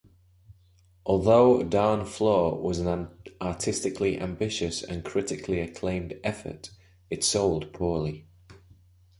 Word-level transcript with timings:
Although 1.05 1.61
"Darn 1.61 2.05
Floor" 2.07 2.59
was 2.59 2.79
an 2.79 3.09
artistically 3.39 4.19
ambitious 4.19 4.81
and 4.81 5.05
critically 5.05 5.59
acclaimed 5.59 6.19
effort, 6.23 6.71
it 7.11 7.23
sold 7.23 7.71
poorly. 7.71 8.25